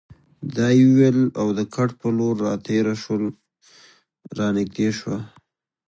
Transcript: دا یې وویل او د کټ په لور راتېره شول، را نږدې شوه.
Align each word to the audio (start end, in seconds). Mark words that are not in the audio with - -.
دا 0.55 0.67
یې 0.77 0.83
وویل 0.89 1.19
او 1.39 1.47
د 1.57 1.59
کټ 1.75 1.89
په 2.01 2.07
لور 2.17 2.35
راتېره 2.47 2.93
شول، 3.01 3.23
را 4.37 4.47
نږدې 4.57 4.89
شوه. 4.99 5.17